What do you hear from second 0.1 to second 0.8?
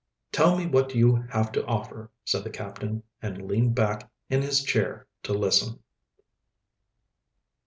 "Tell me